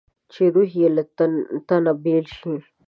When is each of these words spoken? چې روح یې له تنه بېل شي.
چې 0.31 0.43
روح 0.53 0.69
یې 0.81 0.87
له 0.95 1.03
تنه 1.67 1.91
بېل 2.03 2.25
شي. 2.37 2.55